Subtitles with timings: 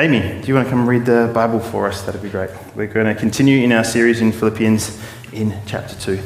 [0.00, 2.02] Amy, do you want to come read the Bible for us?
[2.02, 2.50] That'd be great.
[2.76, 4.96] We're going to continue in our series in Philippians
[5.32, 6.22] in chapter 2.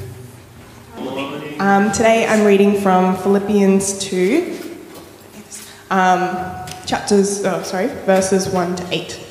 [1.59, 4.77] Um, today I'm reading from Philippians 2,
[5.89, 9.27] um, chapters, oh, sorry, verses 1 to 8.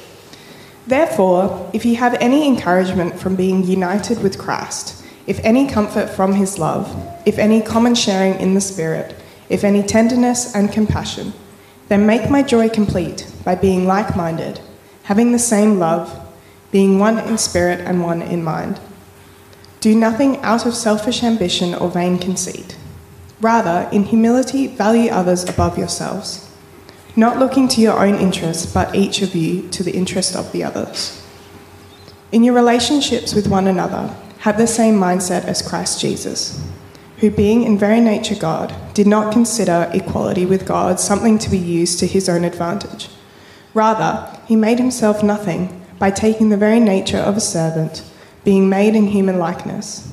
[0.87, 6.33] Therefore, if you have any encouragement from being united with Christ, if any comfort from
[6.33, 6.89] his love,
[7.27, 9.15] if any common sharing in the Spirit,
[9.49, 11.31] if any tenderness and compassion,
[11.89, 14.59] then make my joy complete by being like minded,
[15.03, 16.19] having the same love,
[16.71, 18.79] being one in spirit and one in mind.
[19.79, 22.77] Do nothing out of selfish ambition or vain conceit.
[23.39, 26.49] Rather, in humility, value others above yourselves,
[27.15, 30.63] not looking to your own interests, but each of you to the interest of the
[30.63, 31.25] others.
[32.31, 36.61] In your relationships with one another, have the same mindset as Christ Jesus
[37.21, 41.57] who, being in very nature God, did not consider equality with God something to be
[41.57, 43.09] used to his own advantage.
[43.73, 48.03] Rather, he made himself nothing by taking the very nature of a servant,
[48.43, 50.11] being made in human likeness.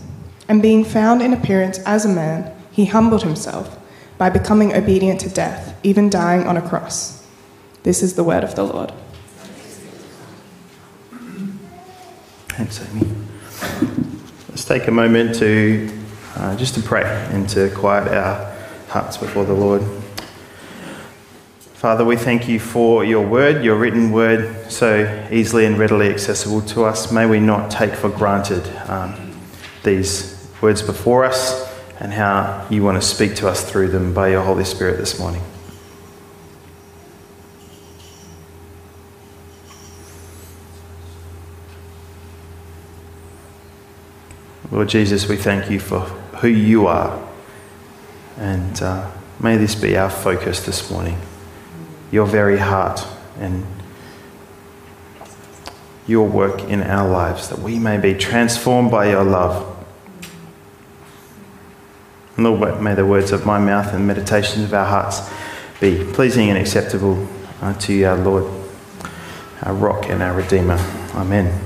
[0.49, 3.79] And being found in appearance as a man, he humbled himself
[4.17, 7.27] by becoming obedient to death, even dying on a cross.
[7.83, 8.93] This is the word of the Lord.
[12.49, 13.07] Thanks, Amy.
[14.49, 15.89] Let's take a moment to
[16.37, 18.55] uh, just to pray and to quiet our
[18.89, 19.83] hearts before the Lord.
[21.79, 26.61] Father, we thank you for your word, your written word, so easily and readily accessible
[26.63, 27.13] to us.
[27.13, 29.15] May we not take for granted um,
[29.85, 34.29] these words before us and how you want to speak to us through them by
[34.29, 35.41] your Holy Spirit this morning.
[44.73, 46.01] Lord Jesus, we thank you for
[46.41, 47.25] who you are.
[48.37, 51.21] And uh, may this be our focus this morning
[52.11, 53.07] your very heart
[53.39, 53.67] and
[56.07, 59.77] your work in our lives, that we may be transformed by your love.
[62.39, 65.29] Lord, may the words of my mouth and meditations of our hearts
[65.81, 67.29] be pleasing and acceptable
[67.81, 68.45] to you, our Lord,
[69.63, 70.79] our rock and our Redeemer.
[71.15, 71.61] Amen.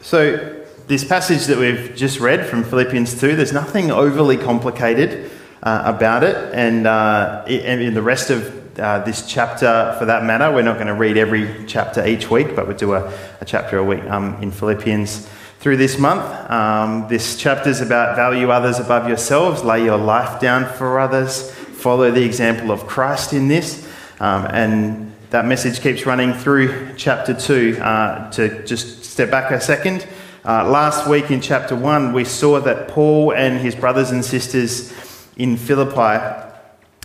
[0.00, 5.30] So, this passage that we've just read from Philippians 2, there's nothing overly complicated
[5.64, 6.36] uh, about it.
[6.54, 10.74] And, uh, and in the rest of uh, this chapter, for that matter, we're not
[10.74, 14.04] going to read every chapter each week, but we'll do a, a chapter a week
[14.04, 15.28] um, in Philippians
[15.60, 16.24] through this month.
[16.50, 21.50] Um, this chapter is about value others above yourselves, lay your life down for others,
[21.50, 23.88] follow the example of Christ in this.
[24.20, 27.78] Um, and that message keeps running through chapter 2.
[27.80, 30.06] Uh, to just step back a second.
[30.44, 34.92] Uh, last week in chapter 1, we saw that Paul and his brothers and sisters
[35.36, 36.42] in Philippi,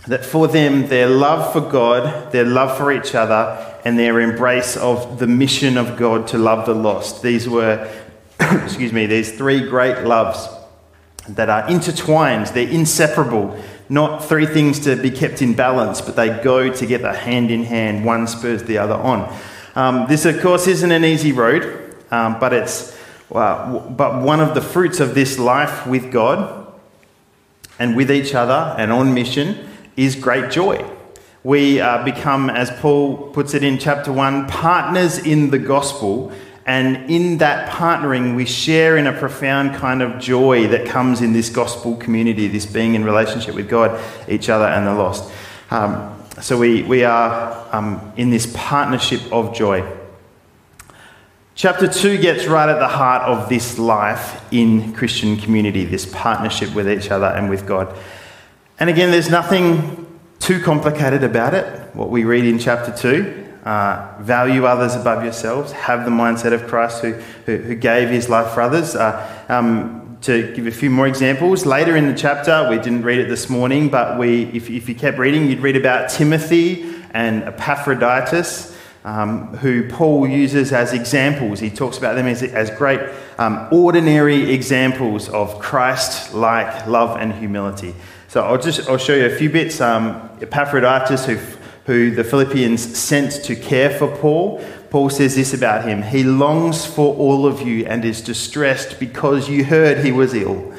[0.07, 4.75] that for them, their love for God, their love for each other, and their embrace
[4.77, 7.89] of the mission of God to love the lost, these were,
[8.39, 10.47] excuse me, these three great loves
[11.27, 13.61] that are intertwined, they're inseparable.
[13.87, 18.05] Not three things to be kept in balance, but they go together hand in hand.
[18.05, 19.35] One spurs the other on.
[19.75, 22.97] Um, this, of course, isn't an easy road, um, but it's
[23.29, 26.68] but one of the fruits of this life with God
[27.79, 30.85] and with each other and on mission is great joy.
[31.43, 36.33] We uh, become, as Paul puts it in chapter 1, partners in the gospel.
[36.65, 41.33] And in that partnering, we share in a profound kind of joy that comes in
[41.33, 45.31] this gospel community, this being in relationship with God, each other, and the lost.
[45.71, 49.98] Um, so we, we are um, in this partnership of joy.
[51.59, 56.73] Chapter 2 gets right at the heart of this life in Christian community, this partnership
[56.73, 57.93] with each other and with God.
[58.79, 60.07] And again, there's nothing
[60.39, 61.93] too complicated about it.
[61.93, 66.65] What we read in chapter 2 uh, value others above yourselves, have the mindset of
[66.65, 67.11] Christ who,
[67.45, 68.95] who, who gave his life for others.
[68.95, 73.19] Uh, um, to give a few more examples, later in the chapter, we didn't read
[73.19, 77.43] it this morning, but we, if, if you kept reading, you'd read about Timothy and
[77.43, 81.59] Epaphroditus um, who Paul uses as examples.
[81.59, 82.99] He talks about them as, as great,
[83.37, 87.95] um, ordinary examples of Christ like love and humility.
[88.27, 89.81] So I'll just I'll show you a few bits.
[89.81, 91.35] Um, Epaphroditus, who,
[91.85, 96.85] who the Philippians sent to care for Paul, Paul says this about him He longs
[96.85, 100.73] for all of you and is distressed because you heard he was ill.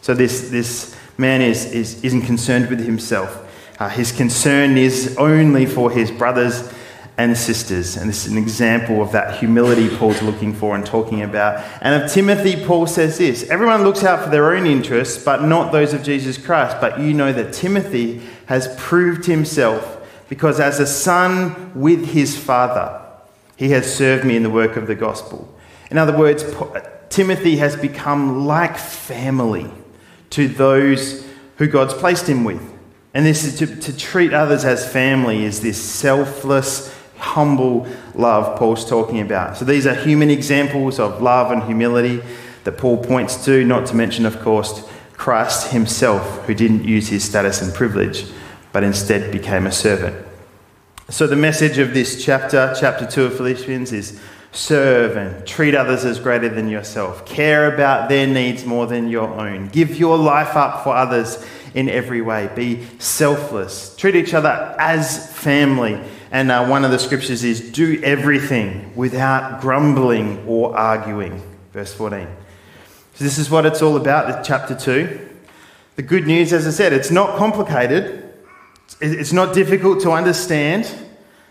[0.00, 3.40] So this, this man is, is, isn't concerned with himself.
[3.78, 6.72] Uh, his concern is only for his brothers
[7.16, 7.96] and sisters.
[7.96, 11.64] And this is an example of that humility Paul's looking for and talking about.
[11.80, 15.72] And of Timothy, Paul says this Everyone looks out for their own interests, but not
[15.72, 16.78] those of Jesus Christ.
[16.80, 23.00] But you know that Timothy has proved himself because as a son with his father,
[23.56, 25.56] he has served me in the work of the gospel.
[25.90, 26.44] In other words,
[27.08, 29.70] Timothy has become like family
[30.30, 31.24] to those
[31.58, 32.60] who God's placed him with.
[33.12, 36.93] And this is to, to treat others as family is this selfless,
[37.24, 39.56] humble love Paul's talking about.
[39.56, 42.22] So these are human examples of love and humility
[42.64, 47.24] that Paul points to, not to mention, of course, Christ himself, who didn't use his
[47.24, 48.26] status and privilege,
[48.72, 50.16] but instead became a servant.
[51.08, 54.20] So the message of this chapter, chapter 2 of Philippians, is
[54.52, 57.26] serve and treat others as greater than yourself.
[57.26, 59.68] Care about their needs more than your own.
[59.68, 61.44] Give your life up for others
[61.74, 62.48] in every way.
[62.54, 63.94] Be selfless.
[63.96, 66.00] Treat each other as family.
[66.34, 71.40] And uh, one of the scriptures is do everything without grumbling or arguing.
[71.72, 72.26] Verse 14.
[73.14, 75.28] So, this is what it's all about, chapter 2.
[75.94, 78.34] The good news, as I said, it's not complicated,
[79.00, 80.92] it's not difficult to understand.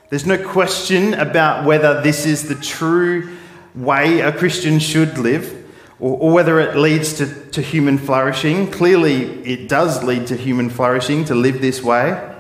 [0.09, 3.37] There's no question about whether this is the true
[3.73, 5.65] way a Christian should live
[6.01, 8.69] or, or whether it leads to, to human flourishing.
[8.69, 12.32] Clearly, it does lead to human flourishing to live this way,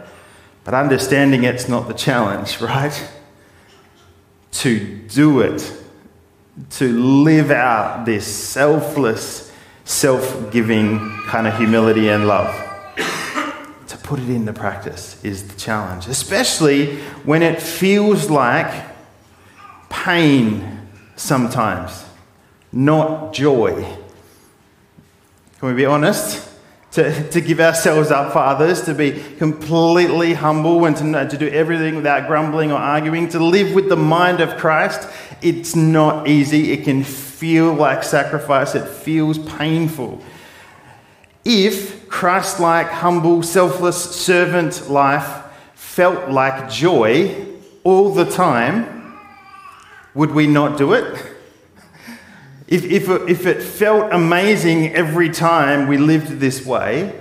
[0.63, 3.09] but understanding it's not the challenge, right?
[4.51, 5.73] To do it,
[6.71, 6.87] to
[7.23, 9.51] live out this selfless,
[9.83, 12.53] self giving kind of humility and love.
[13.87, 18.73] To put it into practice is the challenge, especially when it feels like
[19.89, 22.03] pain sometimes
[22.73, 23.83] not joy.
[25.59, 26.49] Can we be honest?
[26.93, 31.47] To, to give ourselves up for others, to be completely humble and to, to do
[31.47, 35.09] everything without grumbling or arguing, to live with the mind of Christ,
[35.41, 36.71] it's not easy.
[36.71, 40.23] It can feel like sacrifice, it feels painful.
[41.43, 45.43] If Christ like, humble, selfless servant life
[45.73, 47.45] felt like joy
[47.83, 49.17] all the time,
[50.13, 51.32] would we not do it?
[52.67, 57.19] If, if, if it felt amazing every time we lived this way,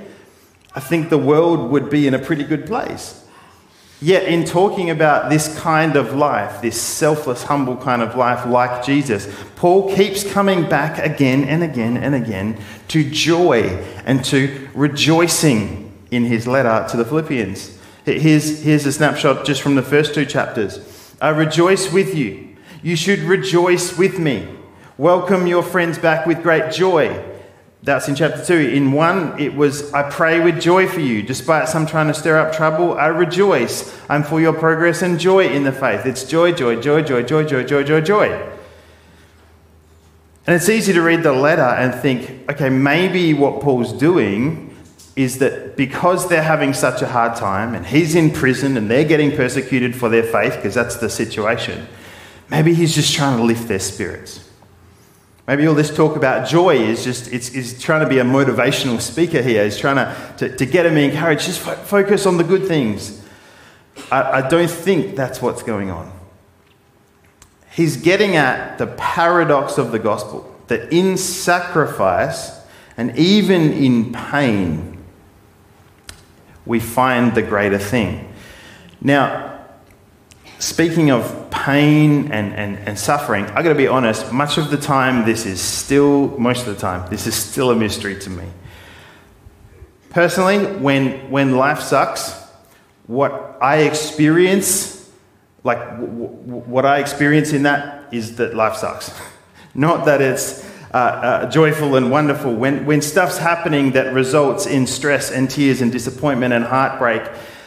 [0.74, 3.18] I think the world would be in a pretty good place.
[4.00, 8.84] Yet, in talking about this kind of life, this selfless, humble kind of life like
[8.84, 13.62] Jesus, Paul keeps coming back again and again and again to joy
[14.04, 17.78] and to rejoicing in his letter to the Philippians.
[18.04, 20.80] Here's, here's a snapshot just from the first two chapters.
[21.20, 22.56] I rejoice with you.
[22.82, 24.48] You should rejoice with me.
[25.02, 27.20] Welcome your friends back with great joy.
[27.82, 28.54] That's in chapter 2.
[28.54, 31.24] In 1, it was, I pray with joy for you.
[31.24, 33.92] Despite some trying to stir up trouble, I rejoice.
[34.08, 36.06] I'm for your progress and joy in the faith.
[36.06, 38.26] It's joy, joy, joy, joy, joy, joy, joy, joy, joy.
[40.46, 44.72] And it's easy to read the letter and think, okay, maybe what Paul's doing
[45.16, 49.02] is that because they're having such a hard time and he's in prison and they're
[49.02, 51.88] getting persecuted for their faith, because that's the situation,
[52.48, 54.48] maybe he's just trying to lift their spirits.
[55.46, 59.00] Maybe all this talk about joy is just, it's, is trying to be a motivational
[59.00, 59.64] speaker here.
[59.64, 61.46] He's trying to, to, to get him encouraged.
[61.46, 63.20] Just fo- focus on the good things.
[64.10, 66.12] I, I don't think that's what's going on.
[67.72, 72.60] He's getting at the paradox of the gospel that in sacrifice
[72.96, 75.02] and even in pain,
[76.64, 78.32] we find the greater thing.
[79.00, 79.66] Now,
[80.58, 84.76] speaking of pain and, and, and suffering, i got to be honest, much of the
[84.76, 88.44] time, this is still, most of the time, this is still a mystery to me.
[90.10, 92.32] Personally, when, when life sucks,
[93.06, 95.08] what I experience,
[95.62, 99.14] like w- w- what I experience in that is that life sucks.
[99.74, 102.52] Not that it's uh, uh, joyful and wonderful.
[102.52, 107.22] When, when stuff's happening that results in stress and tears and disappointment and heartbreak,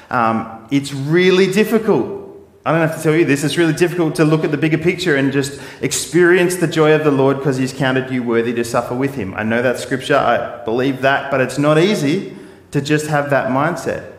[0.10, 2.25] um, it's really difficult
[2.66, 3.44] I don't have to tell you this.
[3.44, 7.04] It's really difficult to look at the bigger picture and just experience the joy of
[7.04, 9.36] the Lord because He's counted you worthy to suffer with Him.
[9.36, 12.36] I know that scripture, I believe that, but it's not easy
[12.72, 14.12] to just have that mindset.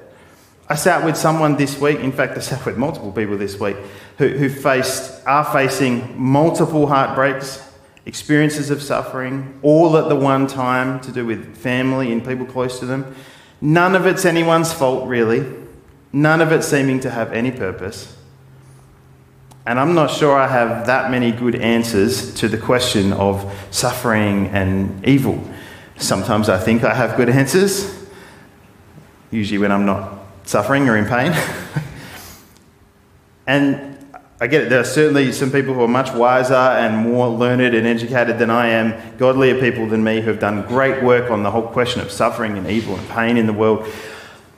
[0.69, 3.77] I sat with someone this week, in fact, I sat with multiple people this week
[4.19, 7.69] who, who faced, are facing multiple heartbreaks,
[8.05, 12.79] experiences of suffering, all at the one time to do with family and people close
[12.79, 13.13] to them.
[13.61, 15.45] None of it's anyone's fault, really.
[16.13, 18.16] None of it seeming to have any purpose.
[19.67, 24.47] And I'm not sure I have that many good answers to the question of suffering
[24.49, 25.43] and evil.
[25.97, 28.07] Sometimes I think I have good answers,
[29.33, 31.33] usually when I'm not suffering or in pain.
[33.49, 33.99] and
[34.41, 37.75] I get it, there are certainly some people who are much wiser and more learned
[37.75, 41.43] and educated than I am, godlier people than me, who have done great work on
[41.43, 43.85] the whole question of suffering and evil and pain in the world.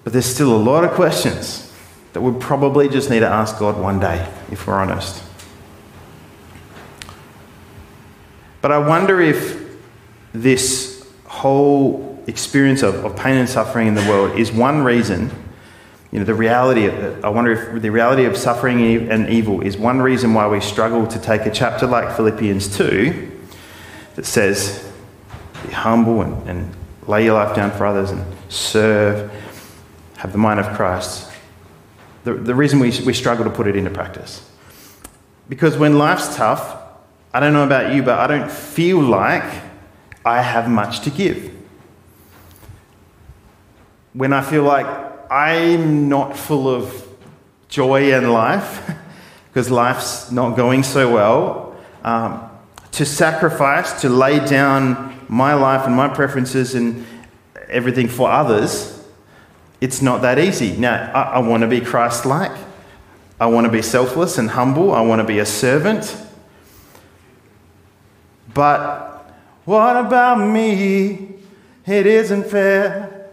[0.04, 1.67] But there's still a lot of questions
[2.12, 5.22] that we probably just need to ask God one day, if we're honest.
[8.60, 9.66] But I wonder if
[10.32, 15.30] this whole experience of, of pain and suffering in the world is one reason,
[16.10, 17.24] you know, the reality of.
[17.24, 21.06] I wonder if the reality of suffering and evil is one reason why we struggle
[21.06, 23.30] to take a chapter like Philippians 2
[24.16, 24.90] that says,
[25.66, 29.30] be humble and, and lay your life down for others and serve,
[30.16, 31.27] have the mind of Christ.
[32.24, 34.44] The, the reason we, we struggle to put it into practice.
[35.48, 36.76] Because when life's tough,
[37.32, 39.44] I don't know about you, but I don't feel like
[40.24, 41.54] I have much to give.
[44.12, 44.86] When I feel like
[45.30, 47.06] I'm not full of
[47.68, 48.90] joy and life,
[49.48, 52.48] because life's not going so well, um,
[52.92, 57.06] to sacrifice, to lay down my life and my preferences and
[57.68, 58.97] everything for others,
[59.80, 60.76] it's not that easy.
[60.76, 62.56] Now, I, I want to be Christ like.
[63.40, 64.92] I want to be selfless and humble.
[64.92, 66.16] I want to be a servant.
[68.52, 69.32] But
[69.64, 71.36] what about me?
[71.86, 73.30] It isn't fair.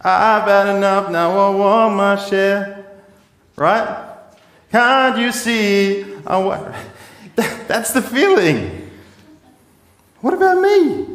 [0.00, 2.86] I've had enough, now I want my share.
[3.54, 4.08] Right?
[4.70, 6.02] Can't you see?
[6.26, 6.74] I
[7.36, 8.90] That's the feeling.
[10.20, 11.06] What about me?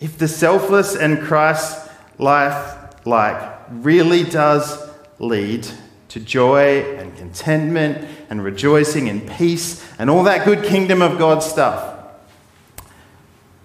[0.00, 1.85] If the selfless and Christ
[2.18, 4.78] life like really does
[5.18, 5.66] lead
[6.08, 11.42] to joy and contentment and rejoicing and peace and all that good kingdom of God
[11.42, 11.94] stuff,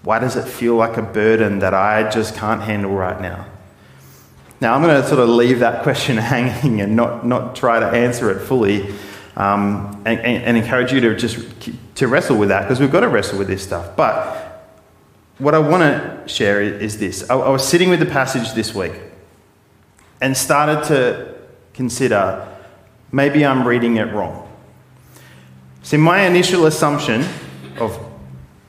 [0.04, 3.46] why does it feel like a burden that I just can't handle right now?
[4.60, 7.86] Now, I'm going to sort of leave that question hanging and not, not try to
[7.86, 8.94] answer it fully
[9.36, 11.40] um, and, and, and, encourage you to just
[11.96, 13.96] to wrestle with that because we've got to wrestle with this stuff.
[13.96, 14.51] But
[15.42, 18.76] what I want to share is this I, I was sitting with the passage this
[18.76, 18.94] week
[20.22, 21.36] and started to
[21.74, 22.48] consider
[23.12, 24.48] maybe I'm reading it wrong.
[25.82, 27.26] See, my initial assumption
[27.80, 28.00] of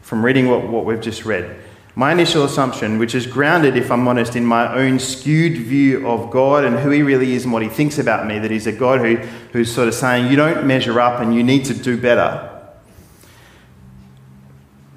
[0.00, 1.62] from reading what, what we've just read
[1.94, 6.30] my initial assumption, which is grounded, if I'm honest, in my own skewed view of
[6.30, 8.72] God and who He really is and what He thinks about me, that He's a
[8.72, 9.16] God who,
[9.52, 12.48] who's sort of saying, you don't measure up and you need to do better.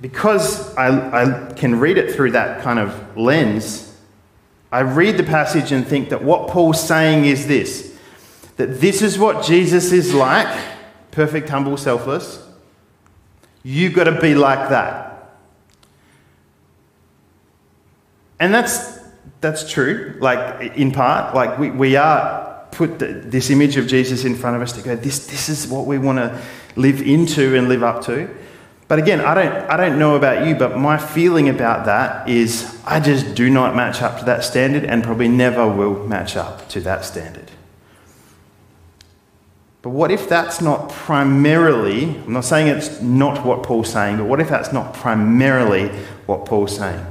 [0.01, 3.97] Because I, I can read it through that kind of lens,
[4.71, 7.93] I read the passage and think that what Paul's saying is this
[8.57, 10.47] that this is what Jesus is like
[11.11, 12.45] perfect, humble, selfless.
[13.63, 15.37] You've got to be like that.
[18.39, 18.99] And that's,
[19.41, 21.33] that's true, like in part.
[21.33, 24.81] Like we, we are put the, this image of Jesus in front of us to
[24.81, 26.41] go, this, this is what we want to
[26.75, 28.29] live into and live up to.
[28.87, 32.79] But again, I don't, I don't know about you, but my feeling about that is
[32.85, 36.69] I just do not match up to that standard and probably never will match up
[36.69, 37.49] to that standard.
[39.81, 44.25] But what if that's not primarily, I'm not saying it's not what Paul's saying, but
[44.25, 45.89] what if that's not primarily
[46.25, 47.05] what Paul's saying?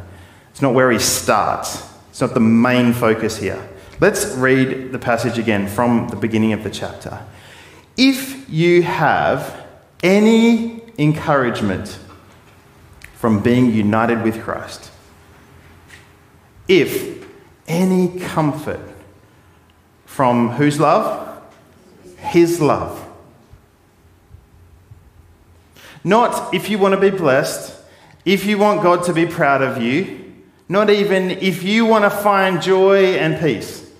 [0.50, 3.69] It's not where he starts, it's not the main focus here.
[4.00, 7.21] Let's read the passage again from the beginning of the chapter.
[7.97, 9.66] If you have
[10.02, 11.98] any encouragement
[13.14, 14.90] from being united with Christ,
[16.68, 17.26] if
[17.66, 18.80] any comfort
[20.04, 21.42] from whose love?
[22.18, 23.04] His love.
[26.04, 27.74] Not if you want to be blessed,
[28.24, 30.32] if you want God to be proud of you,
[30.68, 33.90] not even if you want to find joy and peace.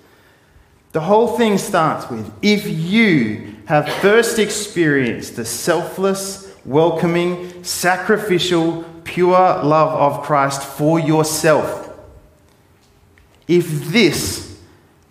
[0.93, 9.31] The whole thing starts with if you have first experienced the selfless, welcoming, sacrificial, pure
[9.33, 11.91] love of Christ for yourself.
[13.47, 14.59] If this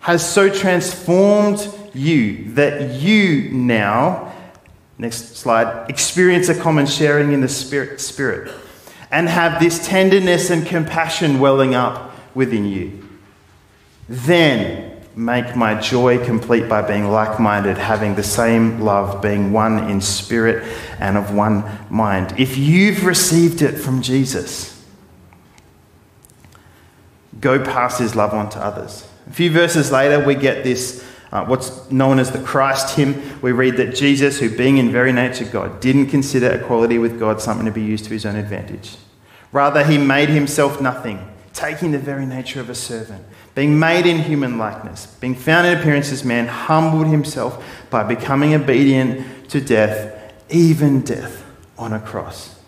[0.00, 4.34] has so transformed you that you now,
[4.98, 8.00] next slide, experience a common sharing in the Spirit.
[8.00, 8.52] spirit
[9.14, 13.08] and have this tenderness and compassion welling up within you.
[14.08, 14.83] Then
[15.16, 20.00] make my joy complete by being like minded, having the same love, being one in
[20.00, 20.64] spirit
[20.98, 22.34] and of one mind.
[22.38, 24.84] If you've received it from Jesus,
[27.40, 29.08] go pass his love on to others.
[29.28, 31.04] A few verses later, we get this.
[31.32, 35.12] Uh, what's known as the Christ hymn, we read that Jesus, who being in very
[35.12, 38.96] nature God, didn't consider equality with God something to be used to his own advantage.
[39.50, 41.18] Rather, he made himself nothing,
[41.54, 43.24] taking the very nature of a servant.
[43.54, 48.52] Being made in human likeness, being found in appearance as man, humbled himself by becoming
[48.52, 51.44] obedient to death, even death
[51.78, 52.58] on a cross.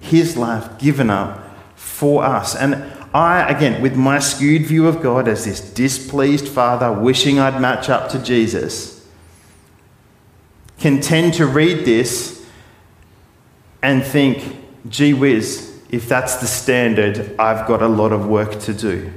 [0.00, 2.56] His life given up for us.
[2.56, 2.74] And
[3.12, 7.90] I, again, with my skewed view of God as this displeased father wishing I'd match
[7.90, 9.06] up to Jesus,
[10.78, 12.46] can tend to read this
[13.82, 14.56] and think,
[14.88, 19.12] gee whiz, if that's the standard, I've got a lot of work to do.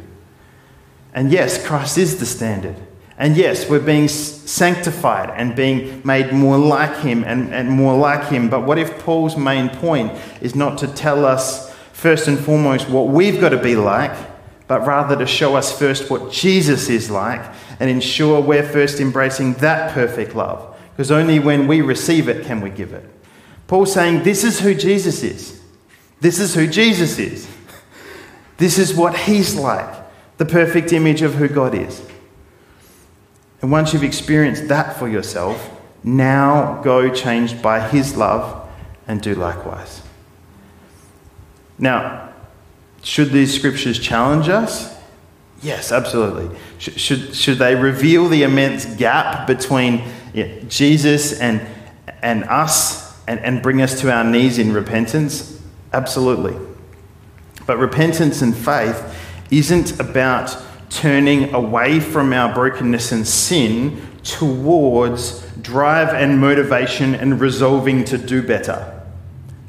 [1.13, 2.75] And yes, Christ is the standard.
[3.17, 8.27] And yes, we're being sanctified and being made more like Him and, and more like
[8.29, 8.49] Him.
[8.49, 10.11] But what if Paul's main point
[10.41, 14.11] is not to tell us, first and foremost, what we've got to be like,
[14.67, 17.41] but rather to show us first what Jesus is like
[17.79, 20.75] and ensure we're first embracing that perfect love?
[20.95, 23.07] Because only when we receive it can we give it.
[23.67, 25.62] Paul's saying, This is who Jesus is.
[26.23, 27.45] This is who Jesus is.
[28.55, 29.93] This is what He's like,
[30.37, 32.01] the perfect image of who God is.
[33.61, 35.69] And once you've experienced that for yourself,
[36.01, 38.69] now go changed by His love
[39.05, 40.01] and do likewise.
[41.77, 42.33] Now,
[43.01, 44.95] should these scriptures challenge us?
[45.61, 46.57] Yes, absolutely.
[46.77, 50.05] Should, should, should they reveal the immense gap between
[50.69, 51.67] Jesus and,
[52.21, 55.52] and us and, and bring us to our knees in repentance?
[55.93, 56.57] Absolutely.
[57.65, 59.17] But repentance and faith
[59.51, 60.57] isn't about
[60.89, 68.41] turning away from our brokenness and sin towards drive and motivation and resolving to do
[68.41, 69.01] better.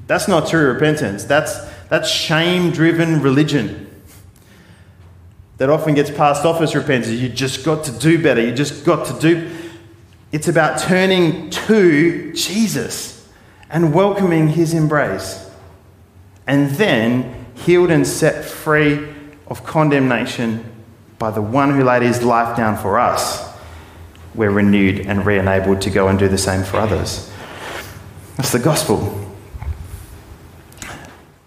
[0.07, 1.25] That's not true repentance.
[1.25, 3.85] That's, that's shame driven religion
[5.59, 7.09] that often gets passed off as repentance.
[7.21, 8.41] You just got to do better.
[8.41, 9.51] You just got to do.
[10.33, 13.29] It's about turning to Jesus
[13.71, 15.44] and welcoming his embrace.
[16.47, 19.09] And then healed and set free
[19.47, 20.65] of condemnation
[21.19, 23.53] by the one who laid his life down for us,
[24.35, 27.31] we're renewed and re enabled to go and do the same for others.
[28.37, 29.21] That's the gospel.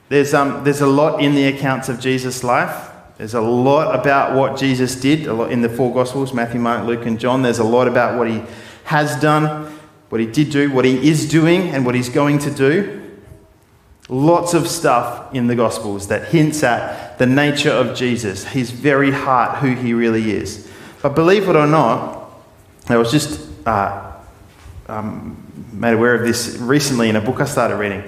[0.09, 2.91] There's, um, there's a lot in the accounts of Jesus' life.
[3.17, 6.85] There's a lot about what Jesus did a lot in the four Gospels Matthew, Mark,
[6.85, 7.41] Luke, and John.
[7.41, 8.41] There's a lot about what he
[8.85, 9.77] has done,
[10.09, 13.06] what he did do, what he is doing, and what he's going to do.
[14.09, 19.11] Lots of stuff in the Gospels that hints at the nature of Jesus, his very
[19.11, 20.69] heart, who he really is.
[21.01, 22.31] But believe it or not,
[22.87, 24.13] I was just uh,
[24.87, 25.35] um,
[25.73, 28.03] made aware of this recently in a book I started reading.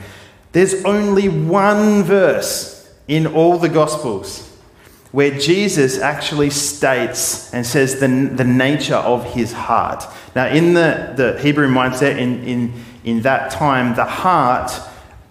[0.53, 4.45] There's only one verse in all the Gospels
[5.11, 10.05] where Jesus actually states and says the, the nature of his heart.
[10.35, 14.71] Now, in the, the Hebrew mindset, in, in, in that time, the heart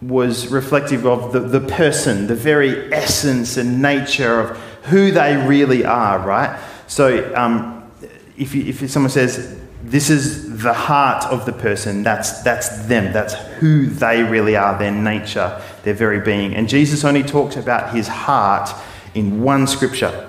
[0.00, 5.84] was reflective of the, the person, the very essence and nature of who they really
[5.84, 6.58] are, right?
[6.86, 7.90] So um,
[8.36, 13.12] if, you, if someone says, this is the heart of the person, that's, that's them,
[13.12, 16.54] that's who they really are, their nature, their very being.
[16.54, 18.70] And Jesus only talks about his heart
[19.14, 20.28] in one scripture.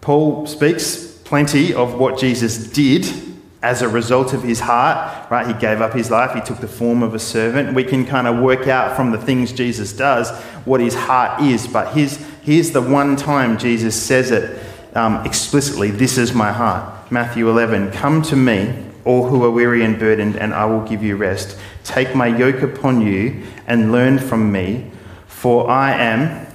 [0.00, 3.29] Paul speaks plenty of what Jesus did
[3.62, 5.46] as a result of his heart, right?
[5.46, 7.74] He gave up his life, he took the form of a servant.
[7.74, 10.30] We can kind of work out from the things Jesus does
[10.64, 14.58] what his heart is, but here's, here's the one time Jesus says it
[14.94, 17.12] um, explicitly This is my heart.
[17.12, 21.02] Matthew 11 Come to me, all who are weary and burdened, and I will give
[21.02, 21.58] you rest.
[21.84, 24.90] Take my yoke upon you and learn from me,
[25.26, 26.46] for I am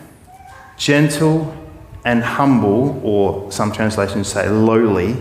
[0.77, 1.55] gentle
[2.03, 5.17] and humble, or some translations say lowly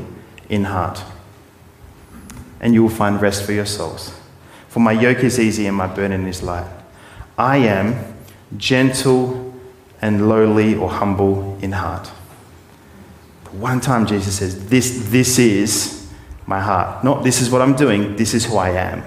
[0.49, 1.03] in heart
[2.65, 4.13] and you will find rest for your souls.
[4.69, 6.67] For my yoke is easy and my burden is light.
[7.39, 8.17] I am
[8.57, 9.55] gentle
[10.01, 12.11] and lowly or humble in heart.
[13.45, 16.11] But one time Jesus says, this, this is
[16.47, 17.05] my heart.
[17.05, 19.05] Not this is what I'm doing, this is who I am.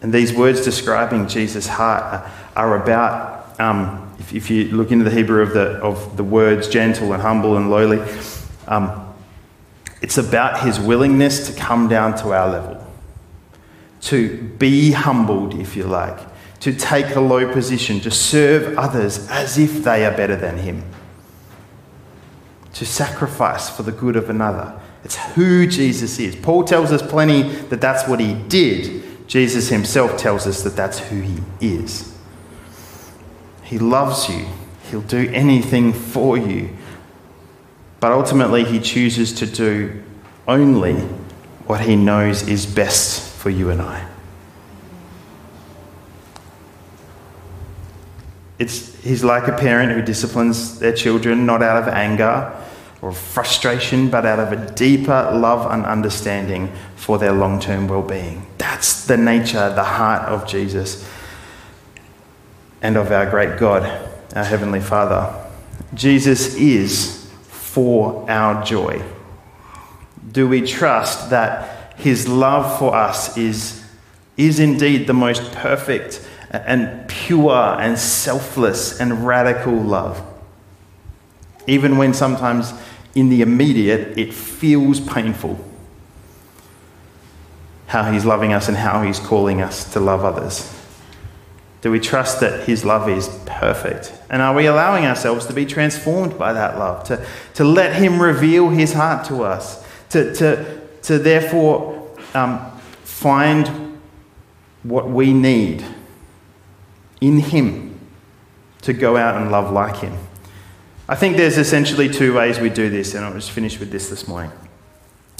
[0.00, 5.10] And these words describing Jesus' heart are about, um, if, if, you look into the
[5.10, 8.00] Hebrew of the, of the words gentle and humble and lowly,
[8.68, 9.05] um,
[10.02, 12.86] it's about his willingness to come down to our level,
[14.02, 16.18] to be humbled, if you like,
[16.60, 20.84] to take a low position, to serve others as if they are better than him,
[22.74, 24.78] to sacrifice for the good of another.
[25.04, 26.34] It's who Jesus is.
[26.34, 29.28] Paul tells us plenty that that's what he did.
[29.28, 32.16] Jesus himself tells us that that's who he is.
[33.62, 34.46] He loves you,
[34.90, 36.76] he'll do anything for you.
[38.00, 40.02] But ultimately, he chooses to do
[40.46, 40.94] only
[41.66, 44.06] what he knows is best for you and I.
[48.58, 52.52] It's, he's like a parent who disciplines their children not out of anger
[53.02, 58.02] or frustration, but out of a deeper love and understanding for their long term well
[58.02, 58.46] being.
[58.56, 61.06] That's the nature, the heart of Jesus.
[62.82, 63.82] and of our great God,
[64.34, 65.34] our Heavenly Father.
[65.94, 67.15] Jesus is
[67.76, 69.02] for our joy.
[70.32, 73.84] Do we trust that His love for us is,
[74.38, 80.22] is indeed the most perfect and pure and selfless and radical love?
[81.66, 82.72] Even when sometimes
[83.14, 85.62] in the immediate it feels painful
[87.88, 90.75] how He's loving us and how He's calling us to love others?
[91.82, 94.12] Do we trust that His love is perfect?
[94.30, 98.20] And are we allowing ourselves to be transformed by that love, to, to let Him
[98.20, 102.58] reveal His heart to us, to, to, to therefore um,
[103.04, 103.98] find
[104.82, 105.84] what we need
[107.20, 108.00] in Him
[108.82, 110.16] to go out and love like Him?
[111.08, 114.08] I think there's essentially two ways we do this, and I'll just finish with this
[114.08, 114.50] this morning.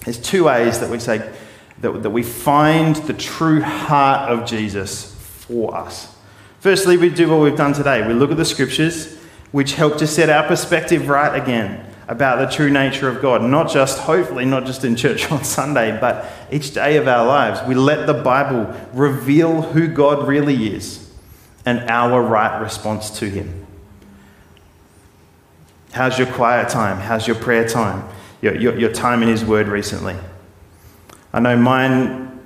[0.04, 1.32] There's two ways that we say,
[1.80, 6.15] that, that we find the true heart of Jesus for us.
[6.60, 8.06] Firstly, we do what we've done today.
[8.06, 9.16] We look at the scriptures,
[9.52, 13.42] which help to set our perspective right again about the true nature of God.
[13.42, 17.60] Not just, hopefully, not just in church on Sunday, but each day of our lives.
[17.66, 21.10] We let the Bible reveal who God really is
[21.64, 23.66] and our right response to Him.
[25.92, 26.98] How's your quiet time?
[26.98, 28.08] How's your prayer time?
[28.42, 30.16] Your, your, your time in His Word recently?
[31.32, 32.40] I know mine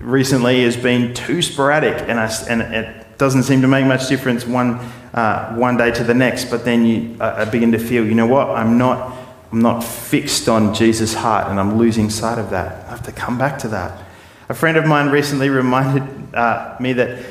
[0.00, 4.76] recently has been too sporadic, and, I, and doesn't seem to make much difference one,
[5.12, 6.46] uh, one day to the next.
[6.46, 8.48] But then you, uh, I begin to feel, you know what?
[8.50, 9.16] I'm not,
[9.52, 12.86] I'm not fixed on Jesus' heart, and I'm losing sight of that.
[12.86, 14.04] I have to come back to that.
[14.48, 17.22] A friend of mine recently reminded uh, me that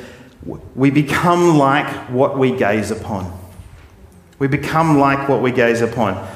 [0.74, 3.36] we become like what we gaze upon.
[4.38, 6.28] We become like what we gaze upon.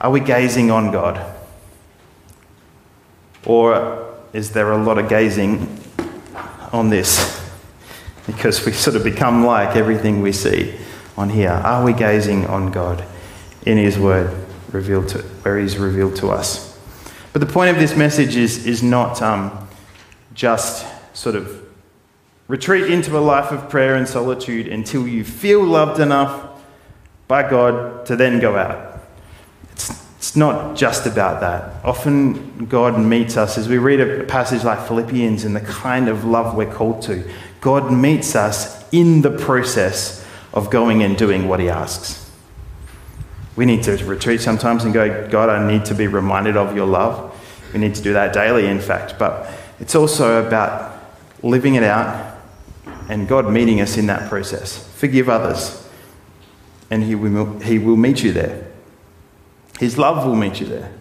[0.00, 1.34] Are we gazing on God?
[3.46, 5.80] Or is there a lot of gazing
[6.72, 7.37] on this?
[8.28, 10.76] Because we sort of become like everything we see
[11.16, 11.50] on here.
[11.50, 13.04] Are we gazing on God
[13.66, 16.78] in His Word revealed to, where He's revealed to us?
[17.32, 19.68] But the point of this message is, is not um,
[20.34, 20.86] just
[21.16, 21.66] sort of
[22.48, 26.48] retreat into a life of prayer and solitude until you feel loved enough
[27.28, 29.00] by God to then go out.
[30.18, 31.84] It's not just about that.
[31.84, 36.24] Often God meets us as we read a passage like Philippians and the kind of
[36.24, 37.24] love we're called to.
[37.60, 42.30] God meets us in the process of going and doing what He asks.
[43.56, 46.86] We need to retreat sometimes and go, God, I need to be reminded of your
[46.86, 47.34] love.
[47.72, 49.18] We need to do that daily, in fact.
[49.18, 51.02] But it's also about
[51.42, 52.36] living it out
[53.08, 54.86] and God meeting us in that process.
[54.94, 55.88] Forgive others,
[56.90, 58.66] and He will, he will meet you there.
[59.80, 60.92] His love will meet you there.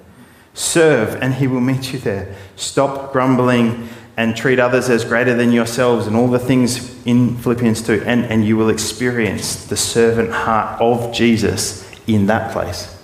[0.53, 2.35] Serve, and He will meet you there.
[2.55, 7.83] Stop grumbling and treat others as greater than yourselves, and all the things in Philippians
[7.83, 12.95] 2, and, and you will experience the servant heart of Jesus in that place.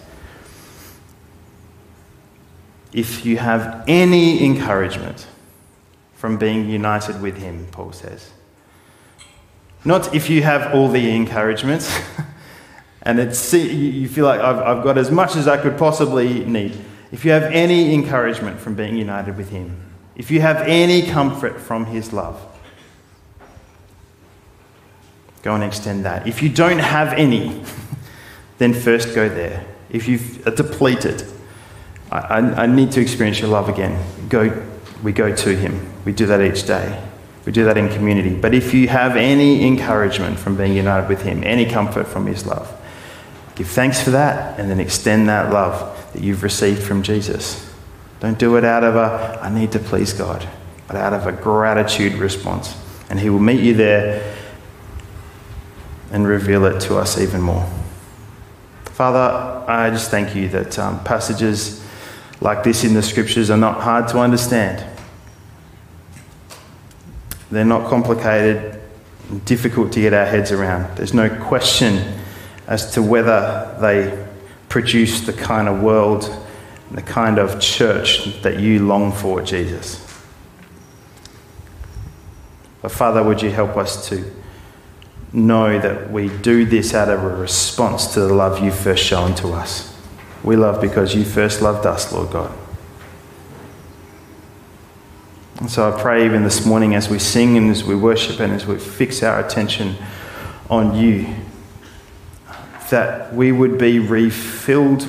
[2.91, 5.28] If you have any encouragement
[6.15, 8.32] from being united with Him, Paul says.
[9.86, 11.95] Not if you have all the encouragements.
[13.04, 16.78] and it's, you feel like I've, I've got as much as I could possibly need.
[17.12, 21.60] If you have any encouragement from being united with Him, if you have any comfort
[21.60, 22.39] from His love,
[25.41, 26.28] go and extend that.
[26.28, 27.63] If you don't have any,
[28.58, 29.65] then first go there.
[29.89, 31.23] If you've depleted,
[32.12, 34.04] I, I, I need to experience your love again.
[34.30, 34.63] Go,
[35.02, 35.91] we go to Him.
[36.06, 37.04] We do that each day.
[37.45, 38.34] We do that in community.
[38.36, 42.45] But if you have any encouragement from being united with Him, any comfort from His
[42.45, 42.80] love,
[43.56, 47.71] Give thanks for that and then extend that love that you've received from Jesus.
[48.24, 50.48] Don't do it out of a, I need to please God,
[50.88, 52.74] but out of a gratitude response.
[53.10, 54.34] And He will meet you there
[56.10, 57.70] and reveal it to us even more.
[58.86, 61.86] Father, I just thank you that um, passages
[62.40, 64.86] like this in the scriptures are not hard to understand.
[67.52, 68.80] They're not complicated,
[69.44, 70.96] difficult to get our heads around.
[70.96, 72.22] There's no question
[72.68, 74.26] as to whether they
[74.70, 76.40] produce the kind of world
[76.94, 80.00] and the kind of church that you long for, Jesus.
[82.84, 84.24] But Father, would you help us to
[85.32, 89.34] know that we do this out of a response to the love you first shown
[89.36, 89.98] to us?
[90.44, 92.56] We love because you first loved us, Lord God.
[95.58, 98.54] And so I pray even this morning as we sing and as we worship and
[98.54, 99.96] as we fix our attention
[100.70, 101.34] on you
[102.92, 105.08] that we would be refilled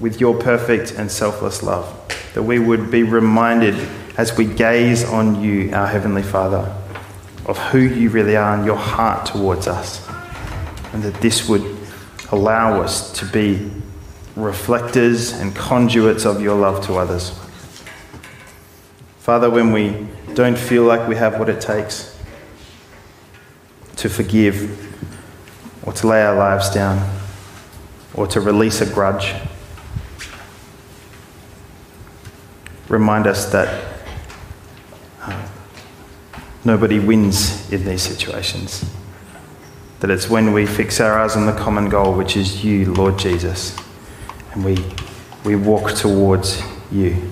[0.00, 1.94] with your perfect and selfless love.
[2.34, 3.74] That we would be reminded
[4.16, 6.74] as we gaze on you, our Heavenly Father,
[7.46, 10.06] of who you really are and your heart towards us.
[10.92, 11.76] And that this would
[12.30, 13.70] allow us to be
[14.36, 17.30] reflectors and conduits of your love to others.
[19.18, 22.16] Father, when we don't feel like we have what it takes
[23.96, 24.86] to forgive
[25.86, 27.18] or to lay our lives down
[28.14, 29.34] or to release a grudge,
[32.88, 34.02] remind us that
[35.22, 35.48] uh,
[36.64, 38.84] nobody wins in these situations.
[40.00, 43.18] That it's when we fix our eyes on the common goal, which is you, Lord
[43.18, 43.76] Jesus,
[44.52, 44.78] and we,
[45.44, 47.30] we walk towards you.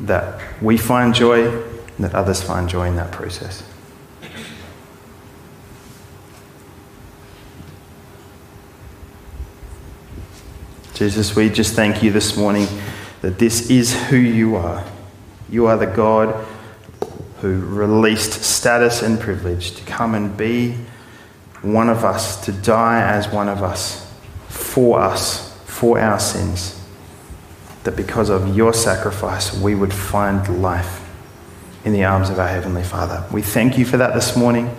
[0.00, 3.62] That we find joy, and that others find joy in that process.
[10.96, 12.66] Jesus, we just thank you this morning
[13.20, 14.82] that this is who you are.
[15.50, 16.46] You are the God
[17.42, 20.74] who released status and privilege to come and be
[21.60, 24.10] one of us, to die as one of us,
[24.48, 26.82] for us, for our sins.
[27.84, 31.06] That because of your sacrifice, we would find life
[31.84, 33.22] in the arms of our Heavenly Father.
[33.30, 34.74] We thank you for that this morning.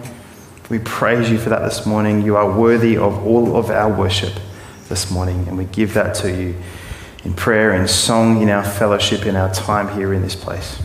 [0.72, 2.24] We praise you for that this morning.
[2.24, 4.34] You are worthy of all of our worship
[4.90, 6.56] this morning, and we give that to you
[7.24, 10.82] in prayer, in song, in our fellowship, in our time here in this place.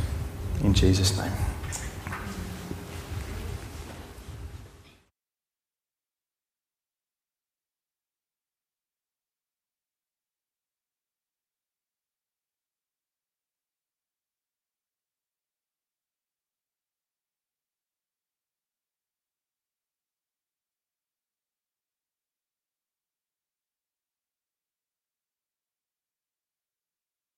[0.63, 1.42] In Jesus' name.